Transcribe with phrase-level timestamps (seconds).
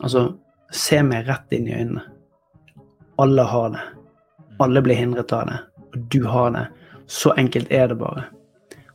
[0.00, 0.26] Altså,
[0.72, 2.04] se meg rett inn i øynene.
[3.20, 3.86] Alle har det.
[4.60, 5.58] Alle blir hindret av det.
[5.90, 6.66] Og du har det.
[7.10, 8.24] Så enkelt er det bare.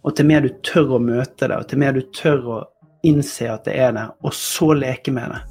[0.05, 2.61] Og til mer du tør å møte det, og til mer du tør å
[3.05, 5.41] innse at det er det, og så leke med det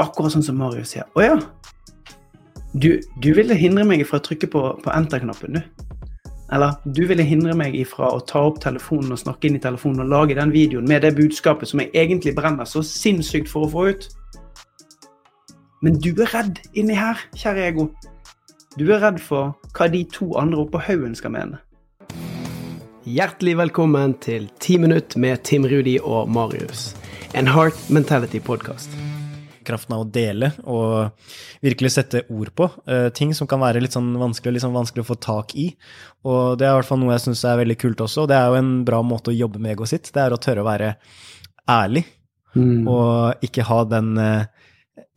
[0.00, 1.06] Akkurat sånn som Marius sier.
[1.16, 1.36] Å ja.
[2.76, 2.90] Du,
[3.24, 5.86] du ville hindre meg fra å trykke på, på enter-knappen, du.
[6.52, 10.04] Eller du ville hindre meg ifra å ta opp telefonen og snakke inn i telefonen
[10.04, 13.72] og lage den videoen med det budskapet som jeg egentlig brenner så sinnssykt for å
[13.72, 14.06] få ut.
[15.84, 17.90] Men du er redd inni her, kjære ego.
[18.80, 21.60] Du er redd for hva de to andre oppå haugen skal mene.
[23.04, 26.94] Hjertelig velkommen til 10 minutt med Tim Rudi og Marius.
[27.36, 28.96] En Heart Mentality-podkast
[29.66, 31.16] kraften av å dele og
[31.64, 35.02] virkelig sette ord på uh, ting som kan være litt sånn vanskelig, litt sånn vanskelig
[35.02, 35.64] å få tak i.
[36.22, 38.38] Og det er i hvert fall noe jeg syns er veldig kult også, og det
[38.38, 40.12] er jo en bra måte å jobbe med egoet sitt.
[40.14, 40.92] Det er å tørre å være
[41.74, 42.04] ærlig,
[42.54, 42.86] mm.
[42.86, 44.70] og ikke ha den uh,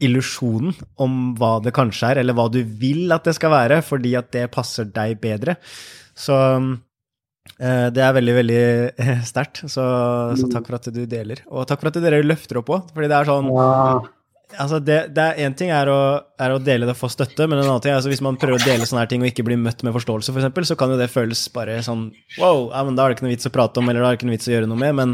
[0.03, 4.13] illusjonen om hva det kanskje er, eller hva du vil at det skal være, fordi
[4.20, 5.55] at det passer deg bedre.
[6.20, 8.62] Så uh, det er veldig, veldig
[9.31, 9.63] sterkt.
[9.65, 9.84] Så,
[10.39, 11.43] så, takk for at du deler.
[11.49, 13.51] Og takk for at dere løfter opp òg, fordi det er sånn
[14.57, 15.98] Altså det, det er Én ting er å,
[16.41, 18.39] er å, dele det og få støtte, men en annen ting er altså hvis man
[18.41, 20.65] prøver å dele sånne her ting og ikke blir møtt med forståelse, f.eks., for eksempel,
[20.65, 22.07] så kan jo det føles bare sånn
[22.39, 24.17] wow, ja, men da er det ikke noe vits å prate om, eller da er
[24.17, 24.98] det ikke noe vits å gjøre noe med.
[24.98, 25.13] Men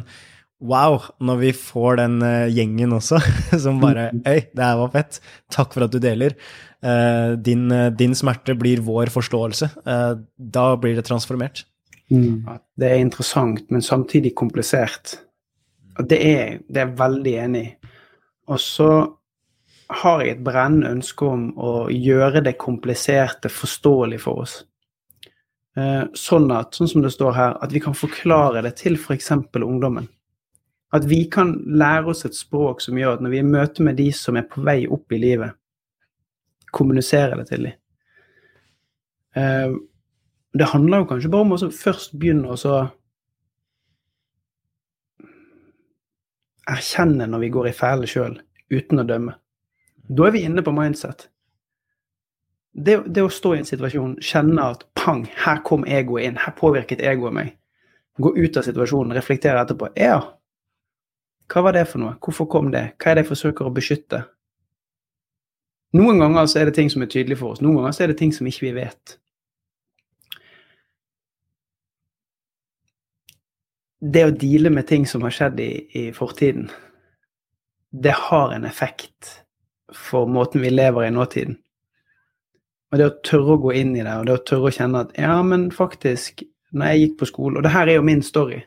[0.64, 3.20] wow, når vi får den uh, gjengen også,
[3.64, 5.20] som bare Øy, det her var fett.
[5.54, 6.38] Takk for at du deler.
[6.86, 9.70] Uh, din, uh, din, smerte blir vår forståelse.
[10.38, 11.66] da blir det transformert.
[12.12, 12.46] Mm.
[12.78, 15.18] Det er interessant, men samtidig komplisert.
[15.98, 17.94] Det er, det er jeg veldig enig i.
[18.52, 18.90] Og så
[20.02, 24.56] har jeg et brennende ønske om å gjøre det kompliserte forståelig for oss.
[25.76, 29.32] Eh, sånn at, sånn som det står her, at vi kan forklare det til f.eks.
[29.60, 30.08] ungdommen.
[30.96, 33.84] At vi kan lære oss et språk som gjør at når vi er i møte
[33.84, 35.58] med de som er på vei opp i livet,
[36.76, 37.82] kommunisere det til dem.
[39.36, 39.76] Uh,
[40.56, 42.76] det handler jo kanskje bare om å først begynne å
[46.72, 48.38] erkjenne når vi går i fæle sjøl,
[48.72, 49.36] uten å dømme.
[50.08, 51.28] Da er vi inne på mindset.
[52.76, 56.56] Det, det, å stå i en situasjon, kjenne at pang, her kom egoet inn, her
[56.58, 57.54] påvirket egoet meg.
[58.20, 59.92] Gå ut av situasjonen, reflektere etterpå.
[60.00, 60.20] Ja,
[61.52, 62.16] hva var det for noe?
[62.22, 62.88] Hvorfor kom det?
[62.98, 64.24] Hva er det jeg forsøker å beskytte?
[65.96, 68.12] Noen ganger så er det ting som er tydelige for oss, noen ganger så er
[68.12, 69.16] det ting som ikke vi vet.
[74.06, 76.68] Det å deale med ting som har skjedd i, i fortiden,
[77.96, 79.38] det har en effekt
[79.96, 81.56] for måten vi lever i nåtiden.
[82.92, 85.06] Og det å tørre å gå inn i det, og det å tørre å kjenne
[85.06, 86.44] at ja, men faktisk,
[86.76, 88.60] når jeg gikk på skolen Og det her er jo min story.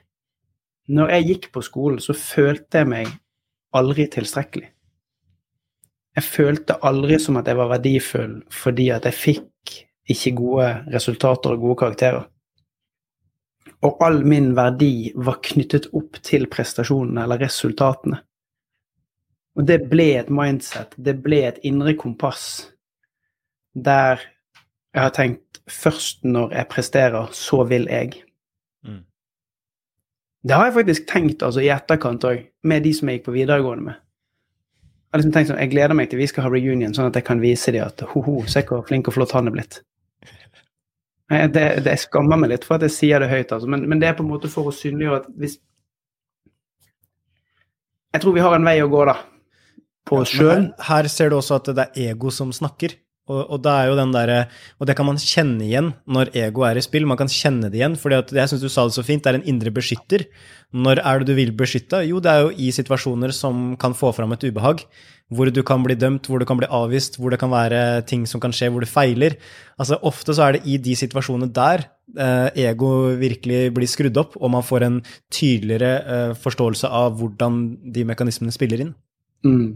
[0.89, 3.11] Når jeg gikk på skolen, så følte jeg meg
[3.77, 4.71] aldri tilstrekkelig.
[6.19, 9.75] Jeg følte aldri som at jeg var verdifull fordi at jeg fikk
[10.09, 12.25] ikke gode resultater og gode karakterer.
[13.85, 18.19] Og all min verdi var knyttet opp til prestasjonene eller resultatene.
[19.59, 22.73] Og det ble et mindset, det ble et indre kompass
[23.75, 24.23] der
[24.95, 28.23] jeg har tenkt først når jeg presterer, så vil jeg.
[30.47, 33.35] Det har jeg faktisk tenkt altså, i etterkant òg, med de som jeg gikk på
[33.35, 34.01] videregående med.
[35.09, 37.17] Jeg har liksom tenkt sånn, jeg gleder meg til vi skal ha reunion, sånn at
[37.17, 39.81] jeg kan vise dem at ho-ho, se hvor flink og flott han er blitt.
[41.29, 43.69] Det, det, jeg skammer meg litt for at jeg sier det høyt, altså.
[43.69, 45.59] men, men, det er på en måte for å synliggjøre at hvis
[48.15, 49.19] Jeg tror vi har en vei å gå, da
[50.09, 50.71] på oss sjøl.
[50.89, 52.97] Her, ser du også at det er ego som snakker.
[53.29, 57.07] Og, og, der, og, det kan man kjenne igjen når ego er i spill.
[57.09, 59.41] Man kan kjenne det igjen, for jeg syns du sa det så fint, det er
[59.41, 60.25] en indre beskytter.
[60.73, 62.03] Når er det du vil beskytte?
[62.09, 64.85] Jo, det er jo i situasjoner som kan få fram et ubehag.
[65.29, 68.25] Hvor du kan bli dømt, hvor du kan bli avvist, hvor det kan være ting
[68.29, 69.37] som kan skje hvor du feiler.
[69.77, 71.85] Altså Ofte så er det i de situasjonene der
[72.17, 75.03] eh, ego virkelig blir skrudd opp, og man får en
[75.33, 77.61] tydeligere eh, forståelse av hvordan
[77.93, 78.95] de mekanismene spiller inn.
[79.45, 79.69] Mm.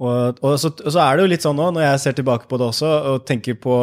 [0.00, 2.48] Og, og, så, og, så, er det jo litt sånn nå, når jeg ser tilbake
[2.48, 3.74] på det også, og tenker på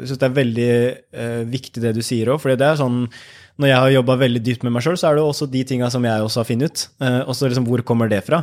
[0.00, 3.02] Jeg syns det er veldig eh, viktig det du sier òg, for det er sånn
[3.60, 5.64] Når jeg har jobba veldig dypt med meg sjøl, så er det jo også de
[5.68, 6.86] tinga som jeg også har funnet ut.
[7.04, 8.40] Eh, og så liksom, hvor kommer det fra?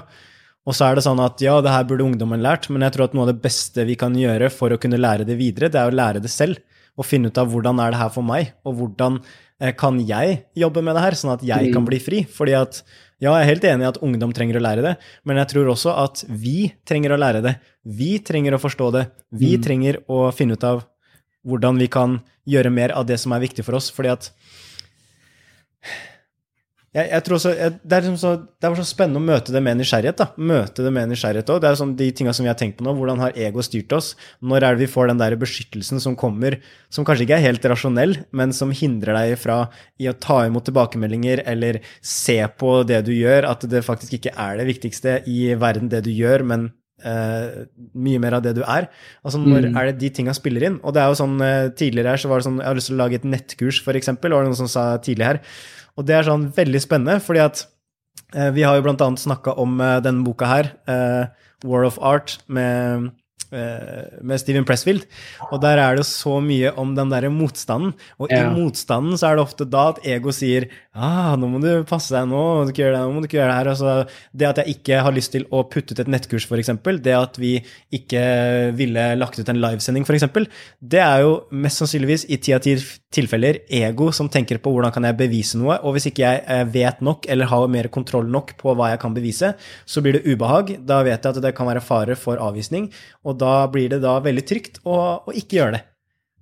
[0.68, 3.08] Og så er det sånn at ja, det her burde ungdommen lært, men jeg tror
[3.08, 5.80] at noe av det beste vi kan gjøre for å kunne lære det videre, det
[5.80, 6.60] er å lære det selv.
[6.98, 9.20] Og finne ut av hvordan er det her for meg, og hvordan
[9.80, 11.88] kan jeg jobbe med det her, sånn at jeg kan mm.
[11.90, 12.20] bli fri.
[12.30, 12.82] Fordi at
[13.18, 14.92] ja, jeg er helt enig i at ungdom trenger å lære det,
[15.26, 17.56] men jeg tror også at vi trenger å lære det.
[17.82, 19.08] Vi trenger å forstå det.
[19.34, 19.64] Vi mm.
[19.66, 20.84] trenger å finne ut av
[21.48, 23.90] hvordan vi kan gjøre mer av det som er viktig for oss.
[23.94, 24.30] Fordi at
[26.98, 29.78] jeg, jeg også, jeg, det, liksom så, det var så spennende å møte det med
[29.78, 30.18] nysgjerrighet.
[30.18, 31.64] da, Møte det med nysgjerrighet også.
[31.64, 32.96] Det er sånn de tinga som vi har tenkt på nå.
[32.98, 34.14] Hvordan har ego styrt oss?
[34.42, 36.58] Når er det vi får den der beskyttelsen som kommer,
[36.94, 39.60] som kanskje ikke er helt rasjonell, men som hindrer deg fra
[40.02, 44.34] i å ta imot tilbakemeldinger eller se på det du gjør, at det faktisk ikke
[44.34, 48.64] er det viktigste i verden, det du gjør, men Uh, mye mer av det du
[48.64, 48.88] er.
[49.22, 49.76] Altså Når mm.
[49.78, 50.80] er det de tinga spiller inn?
[50.82, 52.90] Og det er jo sånn, uh, Tidligere her så var det sånn Jeg har lyst
[52.90, 55.40] til å lage et nettkurs, for eksempel, var det noen som sa tidlig her.
[55.98, 57.62] Og det er sånn veldig spennende, fordi at
[58.34, 60.72] uh, vi har jo blant annet snakka om denne boka her,
[61.66, 63.12] War of Art, med
[63.52, 65.06] med Steven Pressfield.
[65.52, 67.94] Og der er det så mye om den derre motstanden.
[68.20, 68.44] Og ja.
[68.44, 70.68] i motstanden så er det ofte da at ego sier
[70.98, 73.28] ah, nå må du passe deg, nå må du ikke gjøre det, nå må du
[73.30, 73.72] ikke gjøre det her.
[73.74, 73.96] Altså,
[74.34, 76.74] det at jeg ikke har lyst til å putte ut et nettkurs, f.eks.,
[77.06, 77.54] det at vi
[77.94, 78.24] ikke
[78.78, 80.26] ville lagt ut en livesending, f.eks.,
[80.82, 82.76] det er jo mest sannsynligvis i ti av ti
[83.14, 86.64] tilfeller ego som tenker på hvordan kan jeg bevise noe, og hvis ikke jeg eh,
[86.74, 89.54] vet nok eller har mer kontroll nok på hva jeg kan bevise,
[89.86, 90.74] så blir det ubehag.
[90.88, 92.90] Da vet jeg at det kan være fare for avvisning.
[93.28, 94.98] og da blir det da veldig trygt å,
[95.28, 95.84] å ikke gjøre det.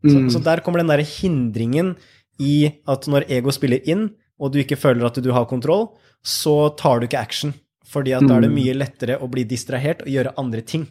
[0.05, 0.29] Så, mm.
[0.33, 1.95] så, der kommer den derre hindringen
[2.41, 5.89] i at når ego spiller inn, og du ikke føler at du har kontroll,
[6.25, 7.55] så tar du ikke action.
[7.85, 8.57] Fordi at da er det mm.
[8.57, 10.87] mye lettere å bli distrahert og gjøre andre ting.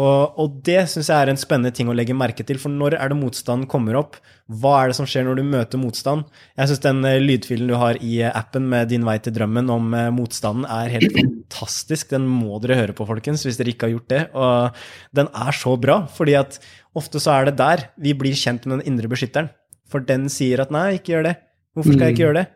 [0.00, 2.96] Og, og det syns jeg er en spennende ting å legge merke til, for når
[2.96, 4.16] er det motstanden kommer opp?
[4.48, 6.24] Hva er det som skjer når du møter motstand?
[6.56, 9.68] Jeg syns den eh, lydfilen du har i eh, appen med Din vei til drømmen
[9.72, 12.08] om eh, motstanden, er helt fantastisk.
[12.14, 14.22] Den må dere høre på, folkens, hvis dere ikke har gjort det.
[14.32, 14.82] Og
[15.20, 16.56] den er så bra, fordi at
[16.96, 19.52] ofte så er det der vi blir kjent med den indre beskytteren.
[19.92, 21.36] For den sier at nei, ikke gjør det.
[21.76, 22.26] Hvorfor skal jeg ikke mm.
[22.26, 22.48] gjøre det?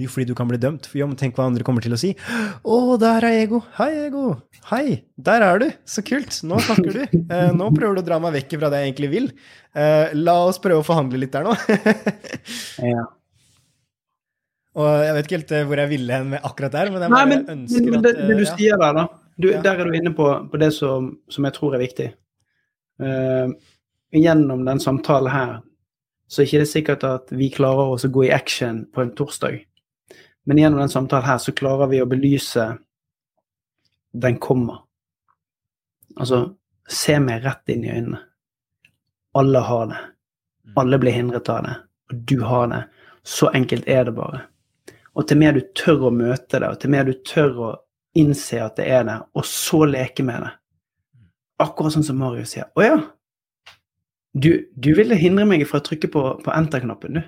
[0.00, 0.86] Jo, fordi du kan bli dømt.
[0.88, 2.14] For jo, men tenk hva andre kommer til å si.
[2.62, 3.60] Å, der er ego!
[3.76, 4.24] Hei, ego!
[4.70, 5.66] Hei, der er du!
[5.88, 6.38] Så kult!
[6.46, 7.02] Nå snakker du.
[7.30, 9.30] Eh, nå prøver du å dra meg vekk fra det jeg egentlig vil.
[9.76, 11.54] Eh, la oss prøve å forhandle litt der nå.
[12.92, 13.04] ja.
[14.80, 17.12] Og jeg vet ikke helt eh, hvor jeg ville hen med akkurat der, men jeg
[17.12, 18.54] bare Nei, men, ønsker men, det, det, du ja.
[18.54, 19.06] sier der, da.
[19.40, 19.62] Du, ja.
[19.64, 22.10] Der er du inne på, på det som, som, jeg tror er viktig.
[23.00, 23.54] Uh,
[24.12, 25.52] gjennom den samtalen her
[26.30, 29.14] så er det ikke sikkert at vi klarer oss å gå i action på en
[29.18, 29.64] torsdag.
[30.44, 32.66] Men gjennom den samtalen her så klarer vi å belyse
[34.12, 34.82] den kommer.
[36.16, 36.56] Altså,
[36.90, 38.22] se meg rett inn i øynene.
[39.38, 40.00] Alle har det.
[40.66, 40.72] Mm.
[40.82, 41.76] Alle blir hindret av det.
[42.10, 42.80] Og du har det.
[43.22, 44.42] Så enkelt er det bare.
[45.14, 47.70] Og til mer du tør å møte det, og til mer du tør å
[48.18, 50.56] innse at det er det, og så leke med det
[51.60, 52.70] Akkurat sånn som Marius sier.
[52.72, 52.94] Å ja,
[54.32, 57.26] du, du ville hindre meg fra å trykke på, på enter-knappen, du.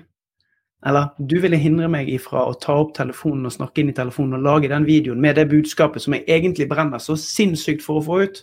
[0.85, 4.39] Eller du ville hindre meg ifra å ta opp telefonen og snakke inn i telefonen
[4.39, 8.03] og lage den videoen med det budskapet som jeg egentlig brenner så sinnssykt for å
[8.03, 8.41] få ut.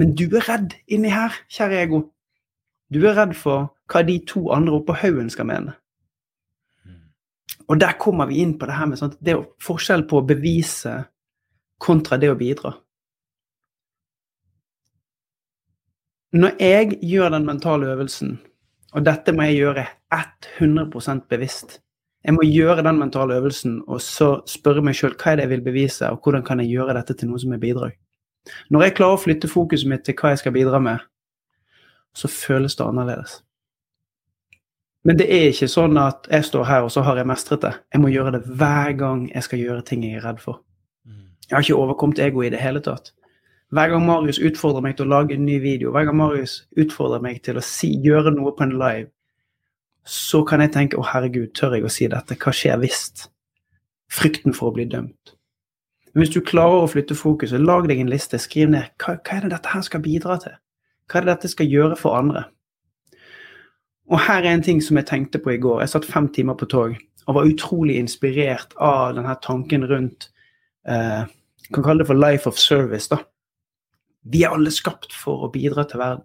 [0.00, 2.00] Men du er redd inni her, kjære ego.
[2.90, 5.76] Du er redd for hva de to andre oppå haugen skal mene.
[7.68, 10.26] Og der kommer vi inn på det her med sånt, det er forskjell på å
[10.26, 10.96] bevise
[11.80, 12.74] kontra det å bidra.
[16.34, 18.38] Når jeg gjør den mentale øvelsen
[18.94, 21.80] og dette må jeg gjøre 100% bevisst.
[22.24, 25.52] Jeg må gjøre den mentale øvelsen og så spørre meg sjøl hva er det jeg
[25.56, 27.96] vil bevise, og hvordan kan jeg gjøre dette til noe som er bidrag.
[28.70, 31.02] Når jeg klarer å flytte fokuset mitt til hva jeg skal bidra med,
[32.14, 33.40] så føles det annerledes.
[35.04, 37.74] Men det er ikke sånn at jeg står her, og så har jeg mestret det.
[37.92, 40.62] Jeg må gjøre det hver gang jeg skal gjøre ting jeg er redd for.
[41.04, 41.26] Mm.
[41.50, 43.12] Jeg har ikke overkommet ego i det hele tatt.
[43.72, 47.22] Hver gang Marius utfordrer meg til å lage en ny video, hver gang Marius utfordrer
[47.24, 49.08] meg til å si, gjøre noe på en live,
[50.04, 52.36] så kan jeg tenke å herregud, tør jeg å si dette?
[52.36, 53.28] Hva skjer hvis?
[54.12, 55.34] Frykten for å bli dømt.
[56.12, 59.38] Men hvis du klarer å flytte fokuset, lag deg en liste, skriv ned hva, hva
[59.38, 60.58] er det dette her skal bidra til?
[61.10, 62.44] Hva er det dette skal gjøre for andre?
[64.12, 65.80] Og her er en ting som jeg tenkte på i går.
[65.82, 66.94] Jeg satt fem timer på tog
[67.24, 70.28] og var utrolig inspirert av denne tanken rundt
[70.84, 71.24] eh,
[71.72, 73.08] kan kalle det for life of service.
[73.08, 73.24] da.
[74.24, 76.24] Vi er alle skapt for å bidra til verden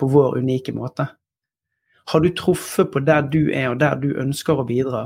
[0.00, 1.06] på vår unike måte.
[2.10, 5.04] Har du truffet på der du er, og der du ønsker å bidra?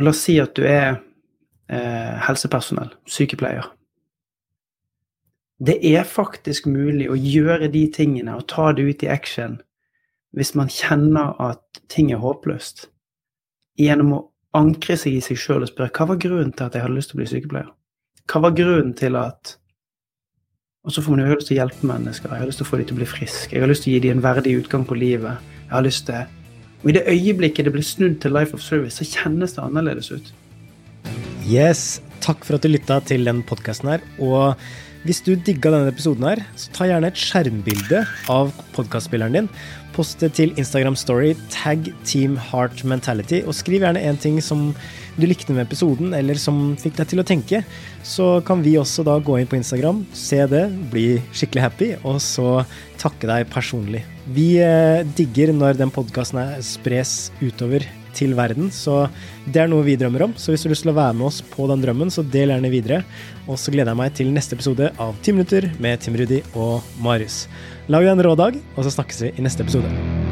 [0.00, 0.98] La oss si at du er
[1.72, 3.70] eh, helsepersonell, sykepleier.
[5.62, 9.60] Det er faktisk mulig å gjøre de tingene og ta det ut i action
[10.36, 12.88] hvis man kjenner at ting er håpløst,
[13.78, 14.22] gjennom å
[14.56, 17.12] ankre seg i seg sjøl og spørre hva var grunnen til at jeg hadde lyst
[17.12, 17.70] til å bli sykepleier?
[18.30, 19.56] Hva var grunnen til at
[20.82, 22.32] Og så får man jo lyst til å hjelpe mennesker.
[22.32, 23.54] Jeg har lyst til å få dem til å bli friske.
[23.54, 25.38] Jeg har lyst til å gi dem en verdig utgang på livet.
[25.68, 26.24] Jeg har lyst til
[26.82, 30.10] Og i det øyeblikket det blir snudd til Life of Service, så kjennes det annerledes
[30.10, 30.32] ut.
[31.46, 32.02] Yes.
[32.22, 34.08] Takk for at du lytta til den podkasten her.
[34.22, 34.54] Og
[35.02, 39.48] Hvis du digga denne episoden her, så ta gjerne et skjermbilde av podkastspilleren din.
[39.96, 44.68] Post det til Instagram Story, tag Team Heart Mentality, og skriv gjerne en ting som
[45.18, 47.64] du likte med episoden, eller som fikk deg til å tenke.
[48.06, 52.22] Så kan vi også da gå inn på Instagram, se det, bli skikkelig happy, og
[52.22, 52.62] så
[53.02, 54.04] takke deg personlig.
[54.38, 57.82] Vi eh, digger når den podkasten spres utover
[58.16, 58.70] til verden.
[58.74, 59.06] Så
[59.46, 60.34] det er noe vi drømmer om.
[60.36, 62.54] Så hvis du har lyst til å være med oss på den drømmen, så del
[62.54, 63.02] gjerne videre.
[63.46, 66.84] Og så gleder jeg meg til neste episode av Ti minutter med Tim Rudi og
[67.02, 67.46] Marius.
[67.92, 70.31] Lag deg en rå dag, og så snakkes vi i neste episode.